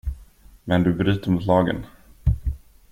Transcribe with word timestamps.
Men 0.63 0.83
du 0.83 0.93
bryter 0.93 1.31
mot 1.31 1.45
lagen. 1.45 1.85